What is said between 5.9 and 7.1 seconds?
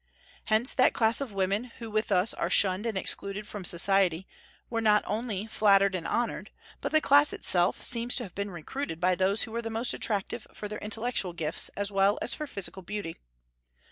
and honored, but the